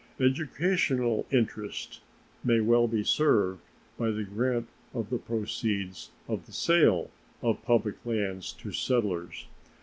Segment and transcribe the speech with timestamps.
[0.19, 2.01] Educational interest
[2.43, 3.61] may well be served
[3.99, 7.11] by the grant of the proceeds of the sale
[7.43, 9.45] of public lands to settlers.